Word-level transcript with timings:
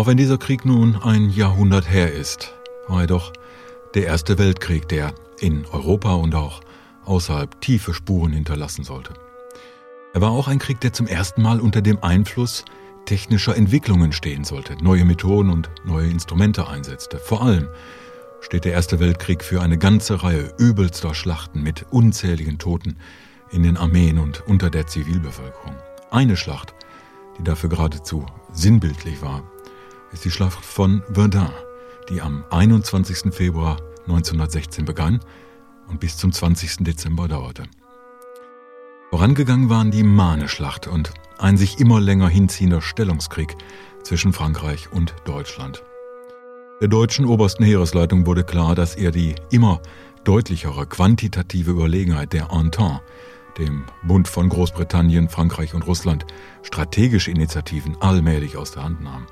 Auch 0.00 0.06
wenn 0.06 0.16
dieser 0.16 0.38
Krieg 0.38 0.64
nun 0.64 0.96
ein 0.96 1.28
Jahrhundert 1.28 1.90
her 1.90 2.10
ist, 2.10 2.54
war 2.88 3.02
er 3.02 3.06
doch 3.06 3.34
der 3.92 4.06
Erste 4.06 4.38
Weltkrieg, 4.38 4.88
der 4.88 5.12
in 5.40 5.66
Europa 5.66 6.14
und 6.14 6.34
auch 6.34 6.62
außerhalb 7.04 7.60
tiefe 7.60 7.92
Spuren 7.92 8.32
hinterlassen 8.32 8.82
sollte. 8.82 9.12
Er 10.14 10.22
war 10.22 10.30
auch 10.30 10.48
ein 10.48 10.58
Krieg, 10.58 10.80
der 10.80 10.94
zum 10.94 11.06
ersten 11.06 11.42
Mal 11.42 11.60
unter 11.60 11.82
dem 11.82 12.02
Einfluss 12.02 12.64
technischer 13.04 13.54
Entwicklungen 13.54 14.12
stehen 14.12 14.44
sollte, 14.44 14.82
neue 14.82 15.04
Methoden 15.04 15.50
und 15.50 15.68
neue 15.84 16.08
Instrumente 16.08 16.66
einsetzte. 16.66 17.18
Vor 17.18 17.42
allem 17.42 17.68
steht 18.40 18.64
der 18.64 18.72
Erste 18.72 19.00
Weltkrieg 19.00 19.44
für 19.44 19.60
eine 19.60 19.76
ganze 19.76 20.22
Reihe 20.22 20.54
übelster 20.56 21.12
Schlachten 21.12 21.62
mit 21.62 21.84
unzähligen 21.90 22.56
Toten 22.56 22.96
in 23.50 23.64
den 23.64 23.76
Armeen 23.76 24.18
und 24.18 24.48
unter 24.48 24.70
der 24.70 24.86
Zivilbevölkerung. 24.86 25.76
Eine 26.10 26.38
Schlacht, 26.38 26.72
die 27.36 27.44
dafür 27.44 27.68
geradezu 27.68 28.24
sinnbildlich 28.50 29.20
war, 29.20 29.42
ist 30.12 30.24
die 30.24 30.30
Schlacht 30.30 30.64
von 30.64 31.02
Verdun, 31.12 31.50
die 32.08 32.20
am 32.20 32.44
21. 32.50 33.32
Februar 33.32 33.78
1916 34.02 34.84
begann 34.84 35.20
und 35.88 36.00
bis 36.00 36.16
zum 36.16 36.32
20. 36.32 36.78
Dezember 36.84 37.28
dauerte. 37.28 37.64
Vorangegangen 39.10 39.68
waren 39.68 39.90
die 39.90 40.04
Marne-Schlacht 40.04 40.86
und 40.86 41.12
ein 41.38 41.56
sich 41.56 41.80
immer 41.80 42.00
länger 42.00 42.28
hinziehender 42.28 42.80
Stellungskrieg 42.80 43.56
zwischen 44.02 44.32
Frankreich 44.32 44.92
und 44.92 45.14
Deutschland. 45.24 45.82
Der 46.80 46.88
deutschen 46.88 47.26
obersten 47.26 47.64
Heeresleitung 47.64 48.24
wurde 48.24 48.44
klar, 48.44 48.74
dass 48.74 48.94
er 48.94 49.10
die 49.10 49.34
immer 49.50 49.82
deutlichere 50.24 50.86
quantitative 50.86 51.72
Überlegenheit 51.72 52.32
der 52.32 52.50
Entente, 52.50 53.00
dem 53.58 53.84
Bund 54.02 54.28
von 54.28 54.48
Großbritannien, 54.48 55.28
Frankreich 55.28 55.74
und 55.74 55.86
Russland, 55.86 56.24
strategische 56.62 57.30
Initiativen 57.30 57.96
allmählich 58.00 58.56
aus 58.56 58.70
der 58.70 58.84
Hand 58.84 59.02
nahm. 59.02 59.26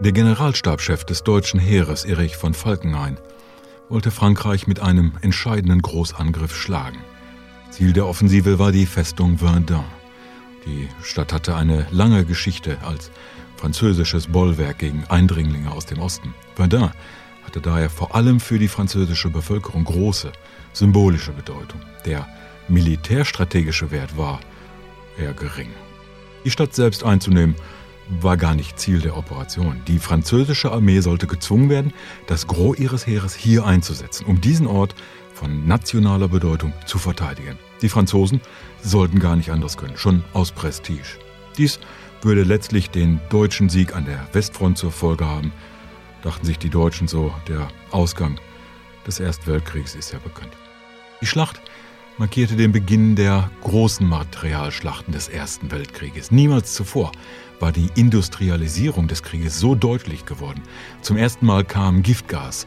Der 0.00 0.12
Generalstabschef 0.12 1.02
des 1.02 1.24
deutschen 1.24 1.58
Heeres, 1.58 2.04
Erich 2.04 2.36
von 2.36 2.54
Falkenhayn, 2.54 3.18
wollte 3.88 4.12
Frankreich 4.12 4.68
mit 4.68 4.78
einem 4.78 5.14
entscheidenden 5.22 5.82
Großangriff 5.82 6.54
schlagen. 6.54 6.98
Ziel 7.70 7.92
der 7.92 8.06
Offensive 8.06 8.60
war 8.60 8.70
die 8.70 8.86
Festung 8.86 9.38
Verdun. 9.38 9.84
Die 10.64 10.88
Stadt 11.02 11.32
hatte 11.32 11.56
eine 11.56 11.84
lange 11.90 12.24
Geschichte 12.24 12.78
als 12.84 13.10
französisches 13.56 14.28
Bollwerk 14.28 14.78
gegen 14.78 15.02
Eindringlinge 15.08 15.72
aus 15.72 15.86
dem 15.86 15.98
Osten. 15.98 16.32
Verdun 16.54 16.92
hatte 17.44 17.60
daher 17.60 17.90
vor 17.90 18.14
allem 18.14 18.38
für 18.38 18.60
die 18.60 18.68
französische 18.68 19.30
Bevölkerung 19.30 19.82
große 19.82 20.30
symbolische 20.74 21.32
Bedeutung. 21.32 21.80
Der 22.06 22.28
militärstrategische 22.68 23.90
Wert 23.90 24.16
war 24.16 24.38
eher 25.18 25.34
gering. 25.34 25.70
Die 26.44 26.52
Stadt 26.52 26.72
selbst 26.72 27.02
einzunehmen 27.02 27.56
war 28.08 28.36
gar 28.36 28.54
nicht 28.54 28.78
Ziel 28.78 29.00
der 29.00 29.16
Operation. 29.16 29.82
Die 29.86 29.98
französische 29.98 30.72
Armee 30.72 31.00
sollte 31.00 31.26
gezwungen 31.26 31.68
werden, 31.68 31.92
das 32.26 32.46
Gros 32.46 32.78
ihres 32.78 33.06
Heeres 33.06 33.34
hier 33.34 33.66
einzusetzen, 33.66 34.26
um 34.26 34.40
diesen 34.40 34.66
Ort 34.66 34.94
von 35.34 35.66
nationaler 35.66 36.28
Bedeutung 36.28 36.72
zu 36.86 36.98
verteidigen. 36.98 37.58
Die 37.82 37.88
Franzosen 37.88 38.40
sollten 38.82 39.20
gar 39.20 39.36
nicht 39.36 39.50
anders 39.50 39.76
können, 39.76 39.96
schon 39.96 40.24
aus 40.32 40.50
Prestige. 40.50 41.18
Dies 41.56 41.78
würde 42.22 42.42
letztlich 42.42 42.90
den 42.90 43.20
deutschen 43.30 43.68
Sieg 43.68 43.94
an 43.94 44.04
der 44.04 44.26
Westfront 44.32 44.78
zur 44.78 44.90
Folge 44.90 45.26
haben, 45.26 45.52
dachten 46.22 46.44
sich 46.44 46.58
die 46.58 46.70
Deutschen 46.70 47.06
so, 47.06 47.32
der 47.46 47.68
Ausgang 47.90 48.40
des 49.06 49.20
Ersten 49.20 49.46
Weltkriegs 49.46 49.94
ist 49.94 50.12
ja 50.12 50.18
bekannt. 50.18 50.52
Die 51.20 51.26
Schlacht 51.26 51.60
markierte 52.18 52.56
den 52.56 52.72
Beginn 52.72 53.14
der 53.14 53.50
großen 53.62 54.06
Materialschlachten 54.06 55.12
des 55.12 55.28
Ersten 55.28 55.70
Weltkrieges. 55.70 56.32
Niemals 56.32 56.74
zuvor 56.74 57.12
war 57.60 57.70
die 57.70 57.88
Industrialisierung 57.94 59.06
des 59.06 59.22
Krieges 59.22 59.58
so 59.58 59.76
deutlich 59.76 60.26
geworden. 60.26 60.62
Zum 61.00 61.16
ersten 61.16 61.46
Mal 61.46 61.64
kam 61.64 62.02
Giftgas, 62.02 62.66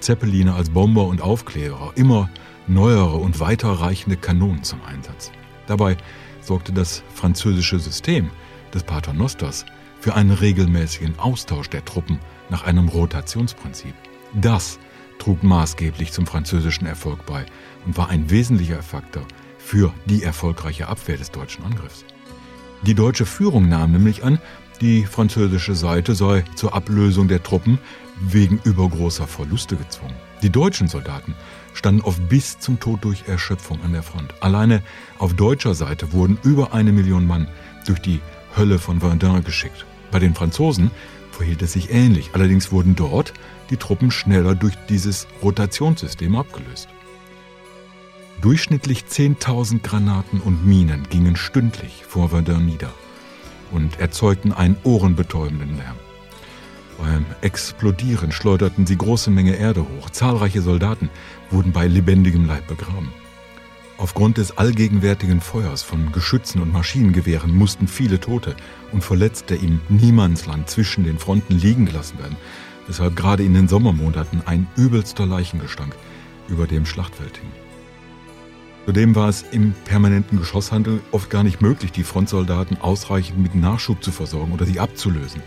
Zeppeline 0.00 0.54
als 0.54 0.70
Bomber 0.70 1.06
und 1.06 1.22
Aufklärer, 1.22 1.92
immer 1.94 2.28
neuere 2.66 3.16
und 3.16 3.40
weiterreichende 3.40 4.16
Kanonen 4.16 4.62
zum 4.64 4.80
Einsatz. 4.84 5.32
Dabei 5.66 5.96
sorgte 6.42 6.72
das 6.72 7.02
französische 7.14 7.78
System 7.78 8.30
des 8.74 8.82
Paternosters 8.82 9.64
für 9.98 10.14
einen 10.14 10.30
regelmäßigen 10.30 11.18
Austausch 11.18 11.68
der 11.70 11.84
Truppen 11.84 12.18
nach 12.50 12.64
einem 12.64 12.88
Rotationsprinzip. 12.88 13.94
Das 14.34 14.78
trug 15.20 15.44
maßgeblich 15.44 16.10
zum 16.10 16.26
französischen 16.26 16.86
Erfolg 16.86 17.24
bei 17.26 17.46
und 17.86 17.96
war 17.96 18.08
ein 18.08 18.30
wesentlicher 18.30 18.82
Faktor 18.82 19.22
für 19.58 19.92
die 20.06 20.24
erfolgreiche 20.24 20.88
Abwehr 20.88 21.16
des 21.16 21.30
deutschen 21.30 21.64
Angriffs. 21.64 22.04
Die 22.82 22.94
deutsche 22.94 23.26
Führung 23.26 23.68
nahm 23.68 23.92
nämlich 23.92 24.24
an, 24.24 24.40
die 24.80 25.04
französische 25.04 25.74
Seite 25.74 26.14
sei 26.14 26.42
zur 26.56 26.74
Ablösung 26.74 27.28
der 27.28 27.42
Truppen 27.42 27.78
wegen 28.20 28.60
übergroßer 28.64 29.26
Verluste 29.26 29.76
gezwungen. 29.76 30.14
Die 30.42 30.50
deutschen 30.50 30.88
Soldaten 30.88 31.34
standen 31.74 32.00
oft 32.00 32.26
bis 32.28 32.58
zum 32.58 32.80
Tod 32.80 33.04
durch 33.04 33.24
Erschöpfung 33.28 33.82
an 33.84 33.92
der 33.92 34.02
Front. 34.02 34.34
Alleine 34.40 34.82
auf 35.18 35.34
deutscher 35.34 35.74
Seite 35.74 36.12
wurden 36.12 36.38
über 36.42 36.72
eine 36.72 36.92
Million 36.92 37.26
Mann 37.26 37.46
durch 37.86 38.00
die 38.00 38.20
Hölle 38.56 38.78
von 38.78 39.00
Verdun 39.00 39.44
geschickt. 39.44 39.84
Bei 40.10 40.18
den 40.18 40.34
Franzosen 40.34 40.90
verhielt 41.40 41.62
es 41.62 41.72
sich 41.72 41.90
ähnlich. 41.90 42.32
Allerdings 42.34 42.70
wurden 42.70 42.96
dort 42.96 43.32
die 43.70 43.78
Truppen 43.78 44.10
schneller 44.10 44.54
durch 44.54 44.74
dieses 44.90 45.26
Rotationssystem 45.42 46.36
abgelöst. 46.36 46.90
Durchschnittlich 48.42 49.04
10.000 49.10 49.80
Granaten 49.80 50.42
und 50.42 50.66
Minen 50.66 51.04
gingen 51.08 51.36
stündlich 51.36 52.04
vor 52.06 52.28
Verdun 52.28 52.66
nieder 52.66 52.92
und 53.70 53.98
erzeugten 53.98 54.52
einen 54.52 54.76
ohrenbetäubenden 54.84 55.78
Lärm. 55.78 55.96
Beim 56.98 57.24
Explodieren 57.40 58.32
schleuderten 58.32 58.86
sie 58.86 58.98
große 58.98 59.30
Menge 59.30 59.56
Erde 59.56 59.80
hoch. 59.80 60.10
Zahlreiche 60.10 60.60
Soldaten 60.60 61.08
wurden 61.50 61.72
bei 61.72 61.86
lebendigem 61.86 62.46
Leib 62.46 62.66
begraben. 62.66 63.14
Aufgrund 64.00 64.38
des 64.38 64.56
allgegenwärtigen 64.56 65.42
Feuers 65.42 65.82
von 65.82 66.10
Geschützen 66.10 66.62
und 66.62 66.72
Maschinengewehren 66.72 67.54
mussten 67.54 67.86
viele 67.86 68.18
Tote 68.18 68.56
und 68.92 69.04
Verletzte 69.04 69.54
im 69.54 69.82
Niemandsland 69.90 70.70
zwischen 70.70 71.04
den 71.04 71.18
Fronten 71.18 71.52
liegen 71.52 71.84
gelassen 71.84 72.18
werden, 72.18 72.38
weshalb 72.86 73.14
gerade 73.14 73.42
in 73.42 73.52
den 73.52 73.68
Sommermonaten 73.68 74.40
ein 74.46 74.66
übelster 74.74 75.26
Leichengestank 75.26 75.94
über 76.48 76.66
dem 76.66 76.86
Schlachtfeld 76.86 77.36
hing. 77.36 77.69
Zudem 78.86 79.14
war 79.14 79.28
es 79.28 79.44
im 79.52 79.72
permanenten 79.84 80.38
Geschosshandel 80.38 81.00
oft 81.12 81.30
gar 81.30 81.44
nicht 81.44 81.60
möglich, 81.60 81.92
die 81.92 82.02
Frontsoldaten 82.02 82.80
ausreichend 82.80 83.38
mit 83.38 83.54
Nachschub 83.54 84.02
zu 84.02 84.10
versorgen 84.10 84.52
oder 84.52 84.66
sie 84.66 84.80
abzulösen. 84.80 85.42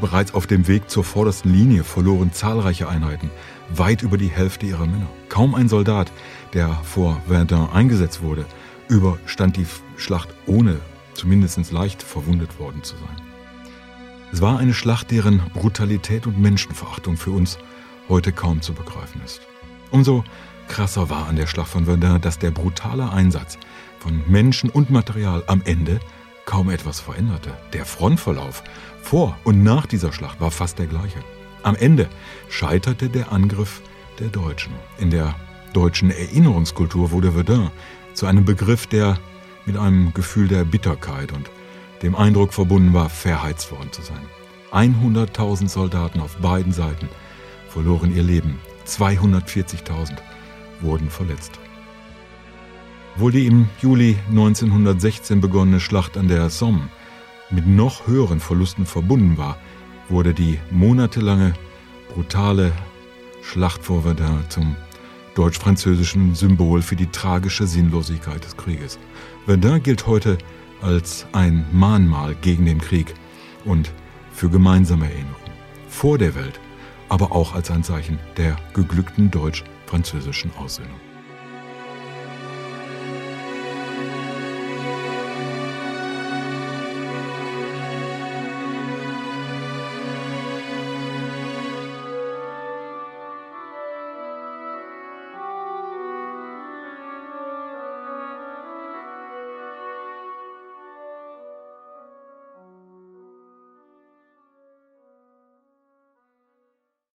Bereits 0.00 0.34
auf 0.34 0.48
dem 0.48 0.66
Weg 0.66 0.90
zur 0.90 1.04
vordersten 1.04 1.52
Linie 1.52 1.84
verloren 1.84 2.32
zahlreiche 2.32 2.88
Einheiten 2.88 3.30
weit 3.70 4.02
über 4.02 4.18
die 4.18 4.28
Hälfte 4.28 4.66
ihrer 4.66 4.86
Männer. 4.86 5.06
Kaum 5.28 5.54
ein 5.54 5.68
Soldat, 5.68 6.10
der 6.54 6.70
vor 6.82 7.20
Verdun 7.28 7.70
eingesetzt 7.70 8.22
wurde, 8.22 8.44
überstand 8.88 9.56
die 9.56 9.66
Schlacht 9.96 10.30
ohne 10.46 10.80
zumindest 11.14 11.70
leicht 11.70 12.02
verwundet 12.02 12.58
worden 12.58 12.82
zu 12.82 12.96
sein. 12.96 13.22
Es 14.32 14.40
war 14.40 14.58
eine 14.58 14.74
Schlacht, 14.74 15.10
deren 15.10 15.40
Brutalität 15.52 16.26
und 16.26 16.40
Menschenverachtung 16.40 17.16
für 17.16 17.30
uns 17.30 17.58
heute 18.08 18.32
kaum 18.32 18.62
zu 18.62 18.72
begreifen 18.72 19.20
ist. 19.24 19.42
Umso 19.90 20.24
krasser 20.68 21.10
war 21.10 21.28
an 21.28 21.36
der 21.36 21.46
Schlacht 21.46 21.70
von 21.70 21.84
Verdun, 21.84 22.20
dass 22.20 22.38
der 22.38 22.50
brutale 22.50 23.10
Einsatz 23.10 23.58
von 23.98 24.22
Menschen 24.26 24.70
und 24.70 24.90
Material 24.90 25.42
am 25.46 25.62
Ende 25.64 26.00
kaum 26.44 26.70
etwas 26.70 27.00
veränderte. 27.00 27.56
Der 27.72 27.84
Frontverlauf 27.84 28.62
vor 29.02 29.36
und 29.44 29.62
nach 29.62 29.86
dieser 29.86 30.12
Schlacht 30.12 30.40
war 30.40 30.50
fast 30.50 30.78
der 30.78 30.86
gleiche. 30.86 31.18
Am 31.62 31.76
Ende 31.76 32.08
scheiterte 32.48 33.08
der 33.08 33.32
Angriff 33.32 33.80
der 34.18 34.28
Deutschen. 34.28 34.72
In 34.98 35.10
der 35.10 35.34
deutschen 35.72 36.10
Erinnerungskultur 36.10 37.10
wurde 37.12 37.32
Verdun 37.32 37.70
zu 38.14 38.26
einem 38.26 38.44
Begriff, 38.44 38.86
der 38.86 39.18
mit 39.64 39.76
einem 39.76 40.12
Gefühl 40.12 40.48
der 40.48 40.64
Bitterkeit 40.64 41.32
und 41.32 41.50
dem 42.02 42.16
Eindruck 42.16 42.52
verbunden 42.52 42.92
war, 42.92 43.08
verheizt 43.08 43.70
worden 43.70 43.92
zu 43.92 44.02
sein. 44.02 44.26
100.000 44.72 45.68
Soldaten 45.68 46.20
auf 46.20 46.36
beiden 46.38 46.72
Seiten 46.72 47.08
verloren 47.68 48.14
ihr 48.14 48.22
Leben, 48.22 48.58
240.000 48.86 50.16
wurden 50.80 51.10
verletzt. 51.10 51.58
Obwohl 53.14 53.32
die 53.32 53.46
im 53.46 53.68
Juli 53.80 54.16
1916 54.30 55.40
begonnene 55.40 55.80
Schlacht 55.80 56.16
an 56.16 56.28
der 56.28 56.48
Somme 56.50 56.88
mit 57.50 57.66
noch 57.66 58.06
höheren 58.06 58.40
Verlusten 58.40 58.86
verbunden 58.86 59.36
war, 59.36 59.58
wurde 60.08 60.32
die 60.32 60.58
monatelange 60.70 61.52
brutale 62.12 62.72
Schlacht 63.42 63.84
vor 63.84 64.02
Verdun 64.02 64.44
zum 64.48 64.76
deutsch-französischen 65.34 66.34
Symbol 66.34 66.82
für 66.82 66.96
die 66.96 67.06
tragische 67.06 67.66
Sinnlosigkeit 67.66 68.44
des 68.44 68.56
Krieges. 68.56 68.98
Verdun 69.46 69.82
gilt 69.82 70.06
heute 70.06 70.38
als 70.80 71.26
ein 71.32 71.64
Mahnmal 71.72 72.34
gegen 72.40 72.66
den 72.66 72.80
Krieg 72.80 73.14
und 73.64 73.92
für 74.32 74.48
gemeinsame 74.48 75.06
Erinnerung. 75.06 75.36
Vor 75.88 76.18
der 76.18 76.34
Welt, 76.34 76.58
aber 77.12 77.32
auch 77.32 77.54
als 77.54 77.70
ein 77.70 77.84
Zeichen 77.84 78.18
der 78.38 78.56
geglückten 78.72 79.30
deutsch-französischen 79.30 80.50
Aussöhnung. 80.56 81.11